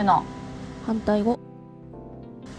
[0.00, 0.24] ブの。
[0.86, 1.38] 反対語。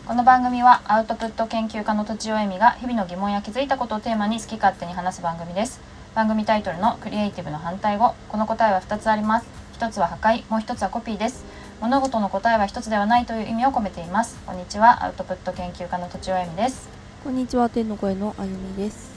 [0.05, 5.81] この番組はアウトプット研究家のとちおえみが日々の疑問や気づいたことをテーマに好き勝手に話す番組です。
[6.13, 8.13] 番組タイトルのクリエイティブの反対語。
[8.29, 9.47] この答えは2つあります。
[9.79, 10.43] 1つは破壊。
[10.51, 11.43] もう1つはコピーです。
[11.79, 14.37] 物事の答えは1つではないという意味を込めています。
[14.45, 15.03] こんにちは。
[15.03, 16.89] アウトプット研究家のとちおえみです。
[17.23, 19.11] こんにちは天の声のあゆみです、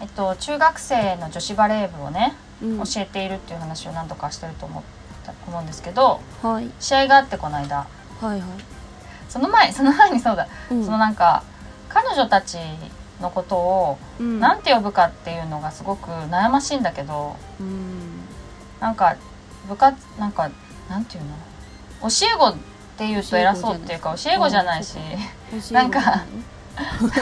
[0.00, 4.82] えっと中学生の女子バレー部をねうん、教えているっていう話を何度かしてると思っ
[5.32, 6.70] た思うんですけどはい。
[6.80, 7.76] 試合があってこの間。
[7.78, 7.86] は
[8.22, 8.42] いはい、
[9.28, 10.48] その前その前にそうだ。
[10.70, 11.42] うん、そのなんか
[11.88, 12.58] 彼女たち
[13.20, 14.40] のことをうん。
[14.40, 18.20] なんて呼ぶかっていうのがすごく悩ましいんだけどうん。
[18.80, 19.16] なんか
[19.68, 20.50] 部活なんか
[20.88, 21.30] なんていうの？
[22.02, 22.56] 教え子っ
[22.96, 24.96] ていうと偉そうっていうか教え子じゃないし
[25.72, 26.00] なんか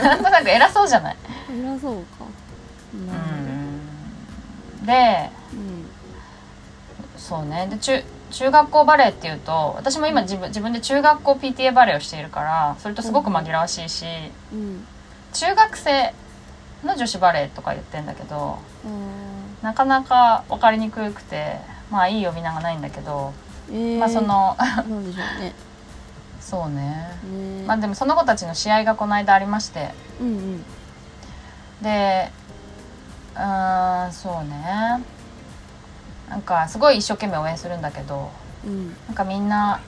[0.02, 1.16] なんとなく偉そうじゃない？
[1.50, 2.24] 偉そうか。
[2.94, 2.96] う
[4.82, 4.86] ん。
[4.86, 5.86] でどうん
[7.26, 7.66] そうね。
[7.68, 14.04] で中中学校バレーっていうと私も今自分自分で中学校 PTA バレーをしているからそれとすごく紛らわしいし
[14.52, 14.86] うん。
[15.32, 16.14] 中学生
[16.84, 21.56] の女子バレーとか言ってんだけどあなかなか分かりにくくて
[21.90, 25.54] まあいい呼び名がないんだけど、ーえー、まあそのなんでしょうね。
[26.40, 27.10] そうね。
[27.24, 29.90] ねまあでもその子たちの試合がこの間ありまして。
[30.20, 30.64] うんうん。
[31.82, 32.30] で
[33.34, 35.02] うーんそうね
[36.28, 38.30] なんかすごい一生懸命応援するんだけど
[38.64, 38.88] うん。
[39.06, 39.80] なんかみんな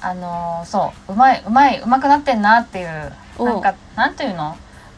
[0.00, 3.44] あのーそううまいうまいうまくなってんなっていうお。
[3.44, 4.56] なんかなんていうの？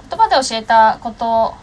[0.08, 1.55] 言葉で教えたこと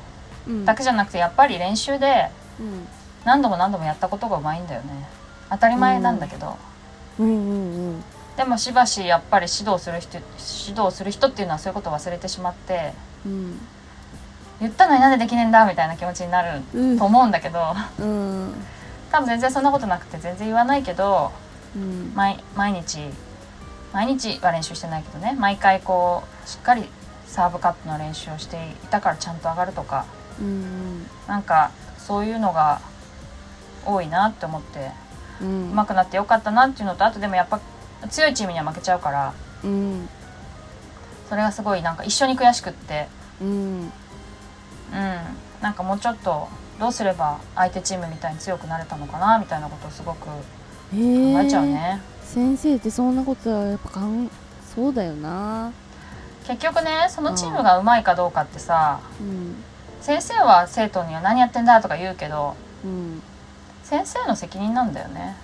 [0.48, 0.66] うん。
[0.66, 2.30] だけじゃなくてやっぱり練習で
[2.60, 2.88] うん。
[3.26, 5.08] 何度も何度もやったことがうまいんだよね。
[5.50, 6.58] 当たり前なんだけど、
[7.20, 7.26] うん。
[7.26, 8.04] うんうん
[8.38, 12.94] でもしばしやっぱり指導する人指導する人っていうのはそういうことを忘れてしまって
[13.26, 13.60] うん
[14.60, 17.00] 言ったのになんでできねえんだみたいな気持ちになるうん。
[17.00, 17.60] と思うんだけど
[18.00, 18.54] うん。
[19.12, 21.32] 多分全然そんなことなくて全然言わないけど
[21.76, 22.12] うん。
[22.16, 23.00] 毎毎日
[23.94, 25.36] 毎日は練習してないけどね。
[25.40, 26.84] 毎回こうしっかり
[27.26, 30.06] サーブカットの練習をしていたからちゃんと上がるとか
[30.40, 31.06] うん。
[31.28, 32.82] なんかそういうのが
[33.86, 34.92] 多いなって思って
[35.42, 35.72] うん。
[35.74, 37.60] 上手くなってよかったなっていうのとあとでもやっぱ
[38.10, 39.34] 強いチームには負けちゃうから
[39.64, 40.10] うん。
[41.30, 43.08] それがすごいなんか一緒に悔しくって
[43.42, 43.92] うん
[44.94, 45.62] うん。
[45.62, 46.48] なんかもうちょっと
[46.80, 50.32] どうすれば相手チームみたいに強くなれたのかなみたいなことをすごく考
[50.92, 52.02] えちゃうね。
[52.24, 54.30] 先生ってそんなことはやっぱかん
[54.76, 55.72] そうだよな。
[56.48, 59.56] 結局ねそのチームがうまいかどうかってさうん。
[60.02, 63.22] 先生は生徒には何やってんだとか言うけどうん。
[63.84, 65.36] 先生の責任なんだよね。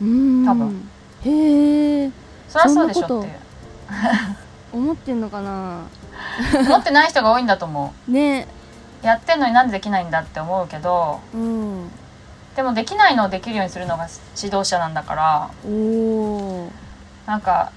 [0.00, 0.44] うん。
[0.46, 0.88] 多分。
[1.24, 2.10] へえ
[2.48, 3.34] そりゃそうでしょっていう。
[4.72, 5.80] 思ってんのかな。
[6.66, 8.42] 思ってない人が多いんだと思ね。
[8.42, 8.46] う
[9.06, 11.90] やってんのになんでできないんだって思うけどうん。
[12.56, 14.08] でもできないのをできるようにするのが
[14.40, 15.68] 指導者なんだからお
[16.66, 16.70] お
[17.26, 17.72] なんか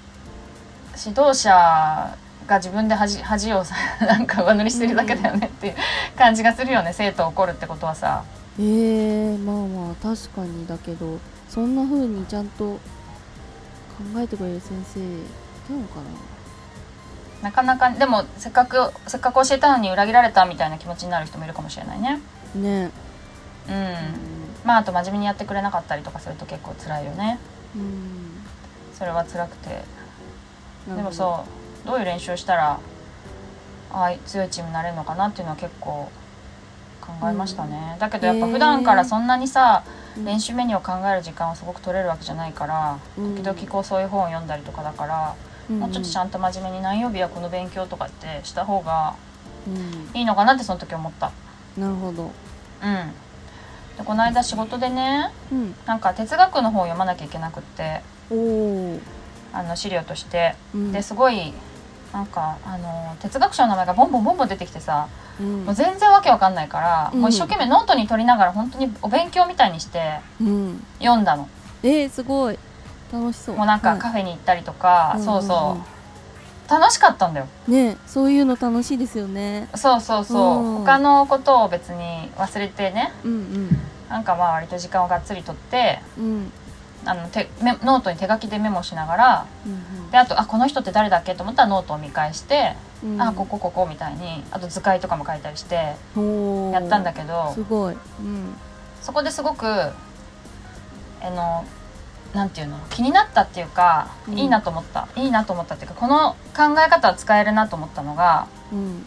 [0.97, 2.15] 指導者
[2.47, 5.75] が自分で恥恥をさ なんか上塗りしてるだけだよねっていう
[6.17, 8.23] 感じがするよね生徒を怒るってことはさ。
[8.59, 12.79] えー、まあまあ確かにだけどそんな風にちゃんと考
[14.17, 15.03] えてくれる先生い
[15.67, 16.36] たのかな？
[17.51, 22.19] かなかでもせっかくせっかく教えたのに裏切られたみたいな気持ちになる人もいるかもしれないね。
[22.55, 22.91] なね。
[23.69, 23.95] うん。
[24.63, 27.39] まああと真面目にやってくれなかったりとかすると結構辛いよね。
[27.75, 28.41] うん。
[28.93, 29.83] それは辛くて。
[30.89, 31.43] うんでもそ
[31.83, 32.79] うどういう練習をしたら
[33.91, 36.09] ああ強いチームになれるのかなっていうのは結構
[37.01, 39.83] 考えましたね、だけどやっぱ普段からそんなにさ、
[40.17, 40.25] うん。
[40.25, 43.35] 練習メニューを考える時間をすごく取れるわけじゃないから、うん。
[43.35, 49.16] 時々こうそういう本を読んだりとかだから、うんもうちょっとちゃんと真面目に何曜日はこの勉強とかってした方が
[49.67, 50.17] うん。
[50.17, 51.31] いいのかなってその時思った。
[51.78, 52.23] なるほど。
[52.23, 52.31] うん。
[53.97, 55.75] でこの間仕事でねうん。
[55.85, 58.01] なんか哲学の本を読まなきゃいけなくって
[59.53, 60.56] あの資料として。
[60.73, 60.91] うん。
[60.91, 61.53] ですごい
[62.13, 65.09] なんかあの哲学者の名前がボンボンボンボン出てきてさ
[65.39, 65.65] うん。
[65.65, 67.21] もう全然わけわかんないから、うん。
[67.21, 70.83] もう一生懸命ノートに取りながら本当にお勉強みたいにしてうん。
[71.00, 71.50] 読んだの。
[71.83, 72.57] えー、すごい
[73.12, 73.56] 楽しそう。
[73.56, 75.83] もうなんかはカフェに行ったりとか、いそうそう、んん
[76.69, 77.48] 楽しかったんだよ。
[77.68, 79.69] うんねそういうの楽しいですよね。
[79.75, 80.77] そうそうそう、うん。
[80.80, 83.13] 他のことを別に忘れてね。
[83.24, 83.69] うん
[84.09, 86.25] なんかまあ割と時間をがっつりとってうん。
[86.25, 86.51] うん
[87.06, 93.21] あの手、ノートに手書きでメモしながらうんであとあこの人って誰だっけと思ったらノートを見返して、うん。
[93.21, 97.51] あここここみたいにあと図解とかも書いたりしてやったんだけど。
[97.53, 97.94] すごい。
[97.94, 98.56] うん。
[99.01, 101.63] そこですごくあの
[102.33, 104.38] なんていうの気になったっていうか、うん。
[104.38, 105.07] いいなと思った。
[105.15, 109.06] いいなと思ったっていうかこの考え方は使えるなと思ったのがうん。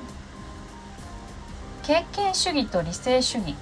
[1.82, 3.54] 経験主義と理性主義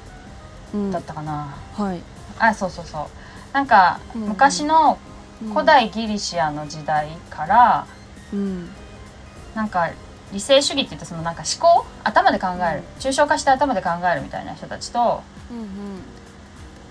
[0.74, 0.90] うん。
[0.90, 2.00] だったかな、はい。
[2.38, 3.06] あそうそうそう。
[3.52, 4.98] なんかうん昔の
[5.42, 5.52] うん。
[5.52, 7.86] 古代ギリシアの時代から
[8.32, 8.70] うん。
[9.54, 9.90] なんか
[10.32, 15.66] 理性主義って言ってそのなんか思考頭で考える抽象化して頭で考えるみたいな人たちとうん。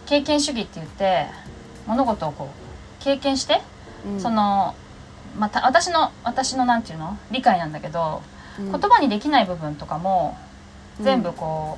[0.05, 1.27] 経験主義って言って
[1.87, 2.49] 物事をこ
[3.01, 3.61] う経験して、
[4.05, 4.21] うん。
[4.21, 4.75] その
[5.37, 7.17] また私の私のなんていうの？
[7.31, 8.21] 理解なんだけど、
[8.59, 8.71] うん。
[8.71, 10.37] 言葉にできない部分とかも
[10.99, 11.77] 全部こ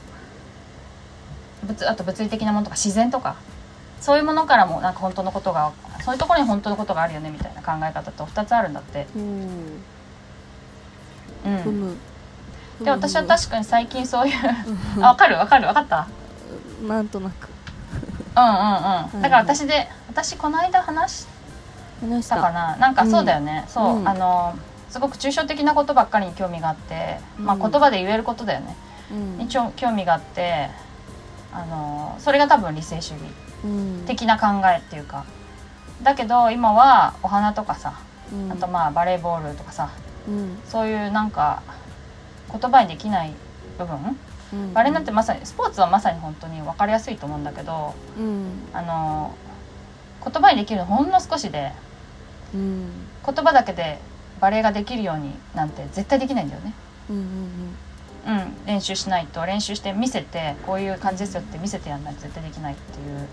[1.63, 3.35] う、物あと物理的なものとか自然とか
[3.99, 5.73] そういうものからもなんか本当のことが
[6.05, 9.07] そういうところに本当のことがあるよねみたいな考え方と2つあるんだって。
[9.15, 9.81] うん。
[12.81, 14.33] で私は確かに最近そういう
[14.97, 15.03] うん。
[15.03, 16.07] あ分かる分かる分かった？
[16.87, 17.49] なんとなく。
[18.37, 18.51] うんうん。
[19.15, 19.21] うん。
[19.21, 21.27] だから私で私この間話し
[22.27, 22.75] たかな？
[22.77, 24.07] なんかそうだよね、そう、うん。
[24.07, 24.55] あの
[24.89, 28.75] すごく抽象的なことばっかりに興味があって、まあ、うん言葉で言えることだよね、
[29.11, 29.37] うん。
[29.37, 30.69] にちょ興味があって
[31.53, 33.19] あのそれが多分理性主義
[33.63, 34.03] うん。
[34.07, 35.25] 的な考えっていうか。
[36.01, 37.93] だけど今はお花とかさ
[38.33, 38.51] うん。
[38.51, 39.89] あとまあバレーボールとかさ
[40.27, 40.57] うん。
[40.65, 41.61] そういうなんか
[42.51, 43.33] 言葉にできない
[43.77, 44.17] 部分？
[44.53, 44.73] うん。
[44.73, 48.47] バレーなんてまさにスポーツはまさに本当に分かりやすいと思うんだけどうん。
[48.73, 49.35] あの
[50.23, 51.71] 言葉にできるのほんの少しで
[52.53, 52.89] うん。
[53.25, 53.99] 言葉だけで
[54.39, 56.73] バレエができるようになんて絶対できないんだよね。
[57.09, 57.23] うんうん
[58.27, 63.27] うん、練習しないと練習して見せてこういう感じですよって見せてやんないと絶対できないっていう。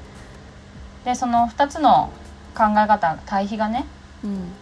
[1.05, 2.12] でその2つの
[2.55, 3.87] 考え方対比がね
[4.25, 4.53] うん。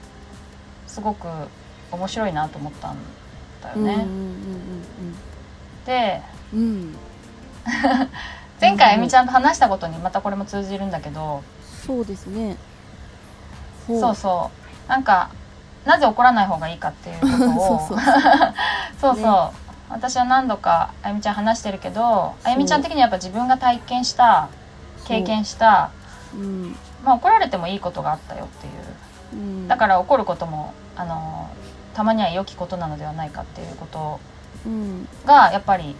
[0.86, 1.26] すごく
[1.90, 2.96] 面白いなと思ったん
[3.62, 4.06] だよね。
[5.86, 6.22] で
[6.52, 6.96] うん。
[8.60, 11.42] 前回あゆみちゃんと話したことにまたこれも通じるんだけど
[11.86, 12.56] そうですね。
[13.86, 14.14] ほそう。
[14.14, 14.50] そ
[14.86, 14.88] う。
[14.88, 15.30] なんか
[15.84, 17.78] なぜ怒らない方がいいかっていうことを。
[17.88, 17.98] そうそう。
[19.00, 19.22] そうそう。
[19.22, 19.64] ね。
[19.90, 24.48] 私は何度かあゆみちゃん話してるけどあゆみちゃん的にはやっぱ自分が体験した
[25.04, 25.90] 経験した
[26.34, 26.76] うん。
[27.04, 28.72] まあ怒られてもいいことがあったよっていう。
[29.34, 29.68] うん。
[29.68, 31.48] だから怒ることもあの
[31.94, 34.20] たまには良きことなのではないかっていうこと。
[34.66, 35.08] うん。
[35.26, 35.94] がやっぱり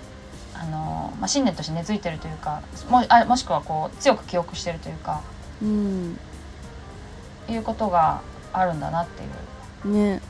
[0.55, 5.21] あの、まあ、信念として根付いてるというかもあもしくはこう強く記憶してるというか
[5.63, 6.19] うん。
[7.49, 8.21] いうことが
[8.53, 9.27] あるんだなってい
[9.91, 9.95] う。
[9.95, 10.21] ね。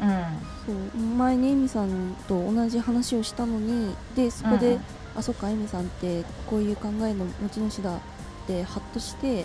[0.00, 0.24] うん。
[0.66, 0.98] そう。
[0.98, 4.82] 前にエミさんと同じ話をしたのにでそこで、うん。
[5.16, 8.00] あそっかエミさんってこういう考えの持ち主だっ
[8.46, 9.44] てハッとして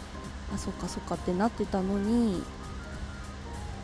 [0.53, 2.43] あそっかそっかってなってたのに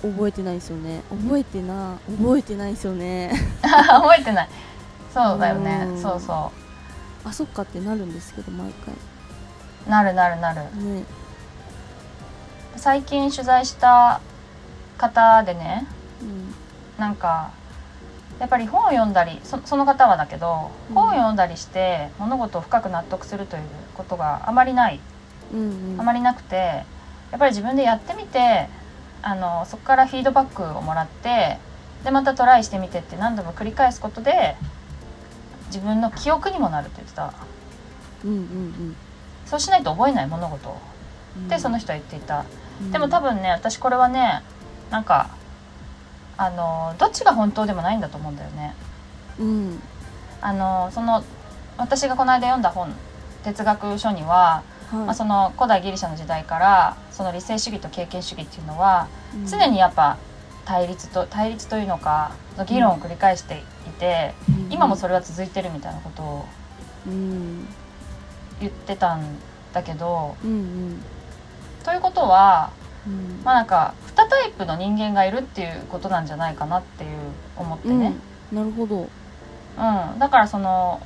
[0.02, 1.02] 覚えてないですよね。
[1.10, 3.32] 覚えてな覚えてないですよね。
[3.62, 4.50] 覚えてない。
[5.14, 5.86] そうだよね。
[5.90, 6.02] うん。
[6.02, 6.52] そうそ
[7.24, 8.94] あそっかってなるんですけど毎回。
[8.94, 8.98] う
[9.88, 10.62] なるなるなる。
[10.62, 11.04] ね
[12.76, 14.22] 最近取材した
[14.98, 15.86] 方でね
[16.22, 16.54] うん。
[17.00, 17.52] なんか
[18.40, 20.96] やっぱり本を読んだりそその方はだけどうん。
[20.96, 23.64] 本を読んだりして物事を深く納得するという
[23.96, 25.00] ことがあまりない。
[25.54, 26.02] うんうん。
[26.02, 28.68] あまりなくてやっぱり自分でやってみて
[29.22, 31.58] あのそこからフィードバックをもらって
[32.04, 34.56] でまたトライしてみてって何度も繰り返すことで
[35.68, 37.34] 自分の記憶にもなるって言ってた。
[38.26, 38.96] うんうん
[39.52, 40.70] そうしないと覚えない物事。
[40.70, 40.78] を
[41.38, 41.46] うん。
[41.48, 42.46] ってその人は言っていた。
[42.82, 42.92] うん。
[42.92, 44.44] でも多分ね私これはね
[44.90, 45.30] なんか
[46.38, 48.74] あのどっちが本当でもないんだと思うんだよね。
[49.40, 49.82] うん。
[50.40, 51.22] あのその
[51.78, 52.94] 私がこの間読んだ本
[53.44, 54.96] 哲学書には、はい。
[55.00, 59.46] まあ、その古代ギリシャの時代からその理性主義と経験主義っていうのはうん。
[59.46, 60.18] 常にやっぱ
[60.64, 62.32] 対立と対立というのか
[62.68, 64.34] 議論を繰り返していて、
[64.70, 66.46] 今もそれは続いてるみたいなことを
[67.08, 67.68] うん
[68.62, 69.22] 言ってたん
[69.74, 71.02] だけどうんうん。
[71.84, 72.72] ということは
[73.06, 73.42] うん。
[73.44, 77.10] まあなんか2タイプの人間がいるっていうことなんじゃないかなっていう
[77.58, 78.14] 思ってね、
[78.52, 78.58] うん。
[78.58, 79.02] なるほど。
[79.02, 80.20] うん。
[80.20, 81.02] だからその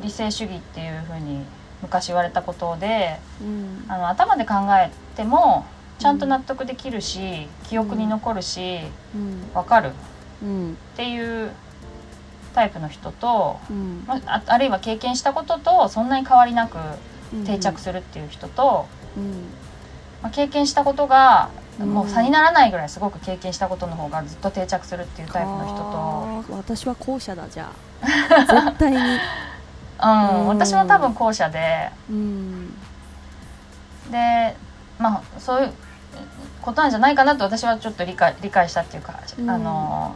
[0.00, 1.44] 理性主義っていうふうに
[1.82, 3.84] 昔言われたことでうん。
[3.88, 5.66] あの頭で考えても
[5.98, 8.80] ちゃんと納得できるし、記憶に残るし
[9.14, 9.50] うん。
[9.54, 9.88] 分かる。
[9.88, 9.90] っ
[10.42, 10.76] うん。
[10.96, 11.50] ていう
[12.52, 14.04] タイプの人と、うん。
[14.06, 16.78] まああるいは経験したこととそんなに変わりなく
[17.34, 19.30] うん定着するっていう人と、うん。
[20.22, 21.94] まあ、経験したことがうん。
[21.94, 27.70] もう差にならないぐらいすごく経験したことの方がずっと定着するっていうタイプの人と、私は後者だじゃ
[28.02, 28.02] あ。
[28.46, 28.98] 絶対に。
[28.98, 30.46] うんうん。
[30.48, 31.90] 私も多分後者で。
[32.10, 32.74] うん。
[34.10, 34.56] で
[34.98, 35.72] まあそういう
[36.60, 39.50] ことなんじゃないかなと私はちょっと理解理解したっていうか、うん。
[39.50, 40.14] あの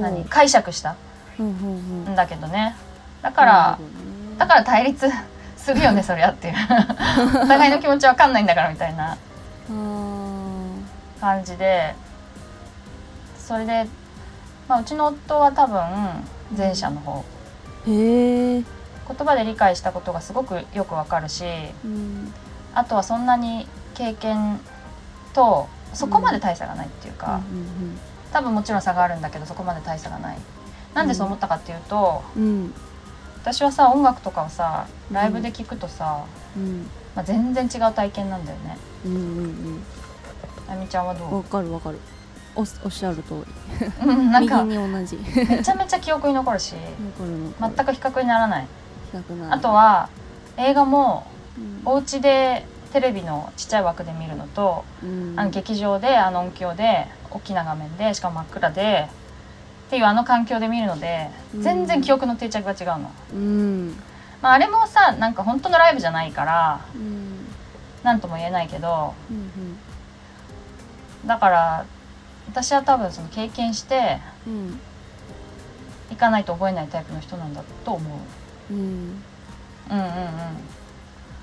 [0.00, 0.92] 何解釈した。
[0.92, 0.94] う
[1.42, 2.76] んだけどね。
[3.22, 3.78] だから、
[4.38, 5.08] だから対立
[5.56, 6.54] するよねそりゃっていう。
[7.42, 9.16] お互いの気持ちわかんないんだからみたいな。
[11.20, 11.94] 感じで。
[13.38, 13.86] それで、
[14.68, 15.80] まあ、うちの夫は多分
[16.56, 17.24] 前者の方。
[17.86, 18.64] ーへえ
[19.08, 21.44] 言葉で理解したことがすごくよくわかるし
[21.84, 22.32] うん。
[22.74, 24.60] あとはそんなに経験
[25.32, 27.98] とそこまで大差がないっていうか、うん。
[28.32, 30.38] 多分もちろん差があるんだけどそこまで大差がない
[30.96, 32.42] なんでそう思ったかっていうと、うん。
[32.42, 32.74] うん。
[33.42, 36.24] 私はさ音楽とかをさライブで聴くとさ、
[36.56, 36.88] うん。
[37.14, 38.76] まあ、全然違う体験なんだよね。
[39.04, 39.82] うんうん
[40.68, 41.28] あみちゃんはどう？
[41.28, 41.98] んわうかるわかる。
[42.56, 43.44] おっおっしゃる通
[44.02, 44.06] り。
[44.06, 45.16] うんなんか右に同じ。
[45.48, 46.74] めちゃめちゃ記憶に残るし
[47.60, 48.66] 全く比較にならない。
[49.50, 50.08] あとは
[50.56, 51.26] 映画も
[51.56, 51.82] うん。
[51.84, 55.34] お家でテレビのちっちゃい枠で見るのと、うん。
[55.36, 59.08] あの劇場であの音響で大きな画面でしかも真っ暗で
[59.86, 61.62] っていうあの環境で見るのでうん。
[61.62, 63.96] 全然記憶の定着が違うの、うん。
[64.42, 67.46] まあ、あれもさなんか本当のライブじゃないからうん。
[68.02, 69.78] 何とも言えないけどうん
[71.26, 71.86] だから
[72.48, 74.80] 私は多分その経験してうん。
[76.10, 78.20] 行かないと覚えないタイプの人なんだと思
[78.70, 78.72] う。
[78.72, 78.80] うん。
[79.90, 80.04] うんうん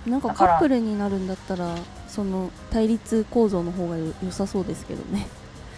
[0.06, 0.12] うん。
[0.12, 1.76] なんかカップルになるんだったら
[2.08, 5.28] その対立構造の方がよ良さそうですけどね。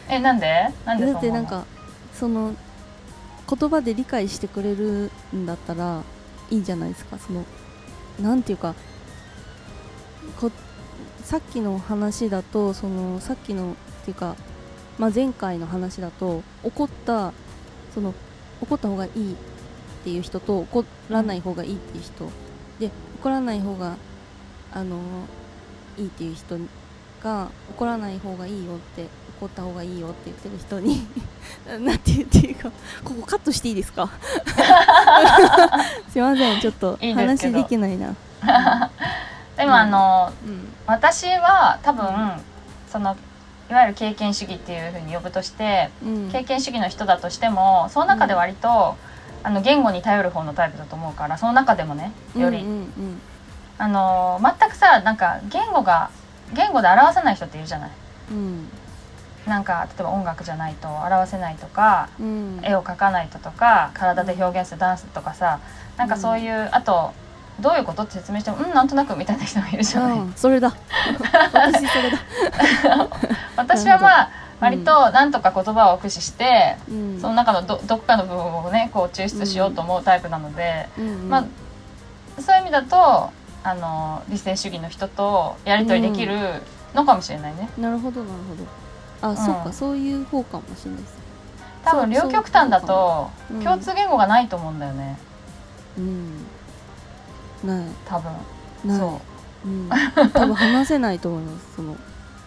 [0.08, 0.72] えなんで？
[0.86, 1.66] なんでだってなんか
[2.20, 2.56] その
[3.48, 6.04] 言葉で理解してくれるんだったら
[6.50, 7.20] いいじゃないですか。
[7.20, 7.44] その
[8.22, 8.74] なんていうか
[10.40, 10.52] こ
[11.24, 14.36] さっきの話だとそのさっきのっていうか、
[14.98, 17.34] まあ、前回の話だと怒った
[17.94, 18.14] その
[18.62, 19.36] 怒った方がいいっ
[20.04, 22.30] ていう人と怒らない方がいいっていう人、
[22.80, 23.98] で怒らない方が
[24.72, 25.00] あの
[25.98, 26.58] いいっていう人
[27.24, 29.08] が怒らない方がいいよって
[29.40, 31.06] 怒った方がいいよって言ってる人に
[31.86, 32.70] なんて言っていいか。
[33.04, 34.08] ここカットしていいですか？
[36.12, 38.14] すいませんちょっと話できないな。
[39.58, 40.74] でもあの、うん。
[40.88, 42.06] 私は多分
[42.92, 43.16] その
[43.70, 46.30] いわゆる経験主義っていうふうに呼ぶとしてうん。
[46.32, 48.96] 経験主義の人だとしてもその中で割と、
[49.44, 53.22] あの言語に頼る方のタイプだと思うからその中でもねより、うんうん。
[53.78, 56.10] あの全くさなんか言語が
[56.54, 57.90] 言語で表せない人っているじゃない。
[58.32, 58.70] うん
[59.48, 62.60] なんか例えば音楽じゃないと表せないとかうん。
[62.64, 65.60] 絵を描かないととか体で表現するダンスとかさ
[65.98, 67.14] なんかそういう、あと
[67.60, 70.20] どういうことって説明してもうんなんとなくみたいな人もいるじゃない。
[70.36, 70.76] それだ。
[71.54, 72.18] 私それだ、
[73.56, 81.30] 私はまあ割となんとか言葉を駆使して、うん、その中のどどっかの部分をねこう抽出しようと思うタイプなので、うんうん。
[81.30, 83.32] まあそういう意味だと
[83.64, 86.62] あの理性主義の人とやり取りできる
[86.94, 87.70] のかもしれないね。
[87.78, 88.85] なるほどなるほど
[89.22, 89.38] あ、うん。
[89.38, 91.16] そうかそういう方かもしれないです
[91.86, 93.30] 多分両極端だと
[93.64, 95.18] 共通言語がないと思うんだよね。
[95.98, 96.46] うん。
[97.64, 97.86] ない。
[98.06, 98.98] 多分。
[98.98, 99.22] そ
[99.64, 99.68] う。
[99.68, 99.90] うん、
[100.34, 101.96] 多分話せないと思いますその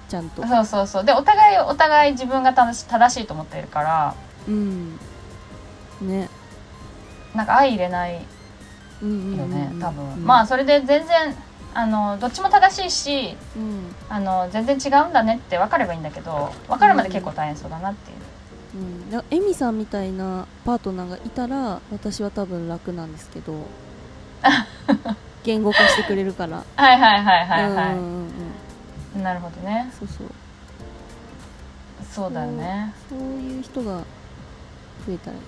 [0.08, 0.46] ちゃんと。
[0.46, 1.04] そうそうそう。
[1.04, 4.14] でお互いお互い自分が正し正しいと思っているから。
[4.48, 4.98] うん。
[6.00, 6.28] ね。
[7.34, 8.24] なんか相入れない
[9.02, 9.80] うんうんうんよね、うん。
[9.80, 11.36] 多分、うんまあそれで全然
[11.74, 13.94] あのどっちも正しいしうん。
[14.08, 18.18] あの全然違うんだねって分かればいいんだけど分かるまで結構大変そうだなっていう、
[18.74, 23.66] うん、だエミさんみたいなパートナーがいたら私は多分楽なんですけど
[25.44, 26.62] 言語化してくれるから。
[26.76, 28.30] はいはいはいはいはうんうん
[29.14, 29.20] うん。
[29.20, 29.90] い、なるほどね。
[29.98, 30.26] そうそう。
[32.10, 32.92] そうだよね。
[33.08, 33.98] そういう人が
[35.06, 35.42] 増えたらいい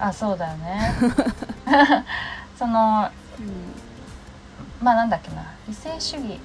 [0.00, 0.08] な。
[0.08, 0.94] あそうだよね。
[2.58, 3.10] その
[4.82, 6.40] まあなんだっけな理性主義。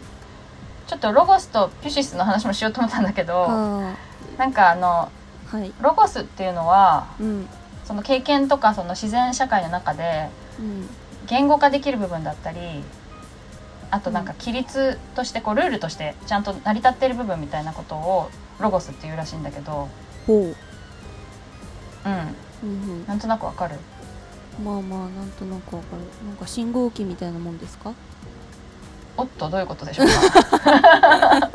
[0.87, 3.95] ちょっとロゴスとピュシスの話もしようと思ったんだけうん、どあ
[4.37, 5.09] なんかあの
[5.53, 5.71] あはい。
[5.81, 7.47] ロゴスっていうのはうん。
[7.85, 10.89] その経験とかその自然社会の中でうん。
[11.27, 12.59] 言語化できる部分だったり
[13.89, 19.87] あとなんか規律としてこうルールとしてちゃんと成り立っている部分みたいなことをロゴスっていうらしいんだけど。
[20.27, 20.55] ほう、うん。
[22.63, 23.75] うんなんとなくわかる。
[23.75, 23.81] うん、
[24.63, 26.01] まあまあなんとなくわかる。
[26.27, 27.93] なんか信号機みたいなもんですか？
[29.17, 31.49] おっとどういうことでしょうか？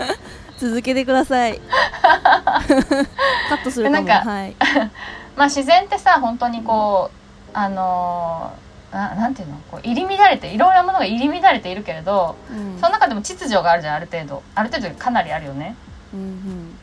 [0.58, 1.60] 続けてください。
[2.02, 4.06] カットするかも。
[4.06, 4.56] なんかはい。
[5.36, 9.56] まあ自然ってさ本当にこうあのーななんていうの？
[9.70, 12.76] こう入り乱れていろんなものが入り乱れているけれどうん。
[12.80, 14.42] その中でも秩序があるじゃんある程度。
[14.54, 15.76] ある程度かなりあるよね。
[16.14, 16.78] うんうん。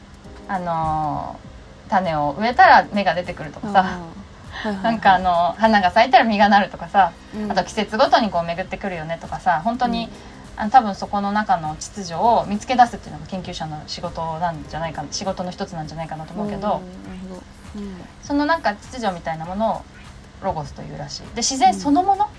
[0.48, 1.54] あのー
[1.90, 3.86] 種を植えたら芽が出てくるとかさ
[4.84, 7.52] なんかあの花が咲いたら実がなるとかさうん。
[7.52, 10.10] あと季節ごとにこう巡ってくるよねとかさ本当に、
[10.56, 16.82] あの多分そこの中の秩序を見つけ出すっていうのが研究者の仕事なんじゃないか仕事の一つなんじゃないかなと思うけど、んなる
[17.30, 17.42] ほど。
[18.24, 19.82] そのなんか秩序みたいなものを
[20.44, 21.22] ロゴスというらしい。
[21.36, 22.30] で自然そのもの、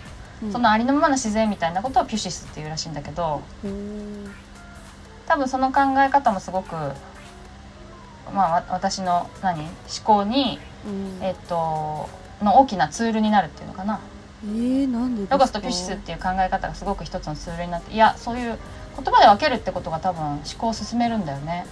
[0.42, 0.52] うん。
[0.52, 3.42] そのありのままの自然みたいなことをピュシスっていうらしいんだけど
[5.26, 6.74] 多分その考え方もすごく
[8.32, 9.68] まあわ私の何思
[10.04, 10.73] 考に、うん
[11.20, 12.08] えっと
[12.42, 14.00] の大きなツールになるっていうのかな。
[14.44, 15.34] えー、なんでですか？
[15.36, 18.58] ロゴスとピュシスっていう考え方がすごく一つのツールになっていやそういう
[18.96, 21.66] 言葉で分けるってことが多分思考を進めるんだよね。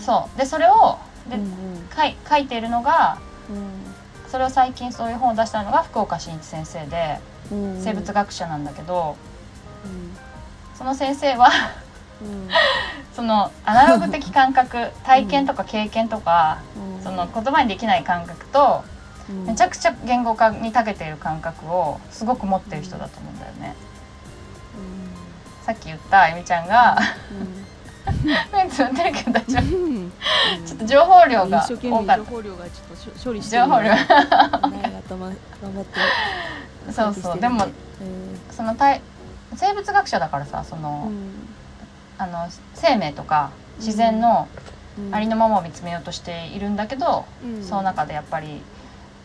[0.00, 0.38] そう。
[0.38, 1.50] でそれをで、うんうん。
[1.94, 3.18] 書い書いているのが
[3.50, 4.30] うん。
[4.30, 7.18] それを最近そういう本を出したのが福岡伸一先生で
[7.52, 9.16] うん生物学者なんだけど
[9.84, 10.16] うん。
[10.76, 11.83] その先生はうん
[13.14, 17.02] そのアナログ的感覚体験とか経験とかうん。
[17.02, 18.84] その言葉にできない感覚と
[19.28, 19.44] うん。
[19.46, 23.74] めちゃくちゃ言語化に長けている感覚をすごく持ってる人だと思うんだよね。
[25.62, 26.98] さっき言ったあゆみちゃんが
[28.52, 29.76] 目つぶってるけど大丈夫。
[29.76, 29.94] うん。
[29.96, 30.12] うん
[30.66, 33.92] ちょっと情報量が多かっ情報量がちょっと処理して情報量。
[36.92, 37.40] そうそう。
[37.40, 37.66] でも
[38.50, 39.00] その体
[39.56, 41.53] 生物学者だからさそーの,、うん
[42.18, 44.48] あの生命とか自然の
[44.98, 45.14] うん。
[45.14, 47.64] ありのままを見つめようとしているんだけど、うん。
[47.64, 48.62] その中でやっぱり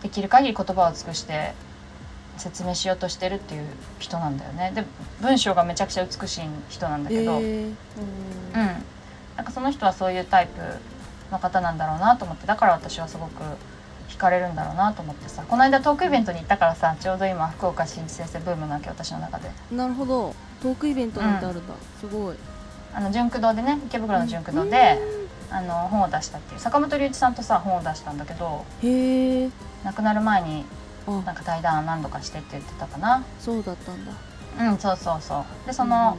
[0.02, 1.54] できる限り言葉を尽くして
[2.38, 3.68] 説明しようとしてるっていう
[4.00, 4.72] 人なんだよね。
[4.74, 4.84] で
[5.22, 7.66] 文章がめちゃくちゃ美しい人なんだけど、へー。
[7.66, 7.76] うん。
[9.36, 10.54] なんかその人はそういうタイプ
[11.32, 13.44] の方なんだろうなと思ってだから私はすごく
[14.10, 19.50] 惹かれるんだろうなと思ってさこの間トークイベントに行ったからさちょうど今福岡伸一先生ブームなわけ私の中で。
[19.72, 20.36] うんなるほど。
[20.62, 21.74] トークイベントなんてあるんだ。
[22.00, 22.36] すごい
[22.94, 24.98] あの純駆堂でね池袋の純駆堂で、
[25.52, 29.50] あの本を出したっていう坂本龍一さんとさ本を出したんだけどへえ。
[29.84, 30.66] 亡くなる前に
[31.08, 31.12] あ。
[31.26, 33.24] なんか対談何度かしてって言ってたかな。
[33.40, 34.12] そうだったんだ。
[34.60, 35.68] うんそうそうそう。
[35.68, 36.18] でその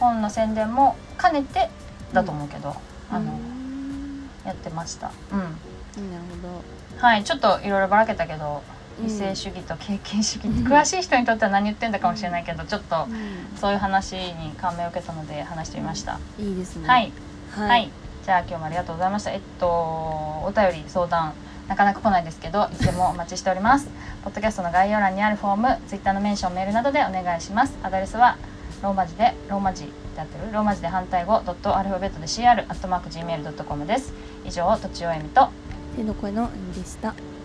[0.00, 1.70] 本の宣伝も兼ねて
[2.12, 2.76] だと思うけど、
[3.10, 3.16] うん。
[3.16, 5.10] あのうんやってました。
[5.32, 5.40] うん。
[5.40, 6.62] なるほ
[6.98, 8.62] はいちょっといろいろばらけたけどど
[9.00, 13.58] 理性主義と経験主義、詳しい人にとっては何言ってんだかもしれないけどちょっとうん。
[13.58, 16.88] そういう話に感銘を受けたので話してみました、いいですね。
[16.88, 17.12] はい、
[17.50, 17.90] ははい、
[18.24, 19.32] じゃあ今日もありがとうございました。
[19.32, 21.32] えっとお便り相談
[21.68, 23.88] なかなか来ないですけどいつでもお待ちしております。
[24.24, 27.76] ポッドキャストの概要欄にあるフォームツイッターのメンションメールなどでお願いします。
[27.82, 28.36] アドレスは
[28.82, 34.12] ローマ字でローマ字でやってるローマ字で反対語ドットアルファベットで CR アットマーク Gmail.com です。
[34.44, 35.50] 以上とちおえみと
[35.96, 37.08] 天の声のえみでした。
[37.08, 37.37] はい